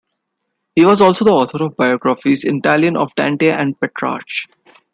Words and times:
He 0.73 0.83
was 0.83 0.99
also 0.99 1.23
the 1.23 1.29
author 1.29 1.63
of 1.63 1.77
biographies 1.77 2.43
in 2.43 2.57
Italian 2.57 2.97
of 2.97 3.13
Dante 3.13 3.49
and 3.51 3.79
Petrarch. 3.79 4.45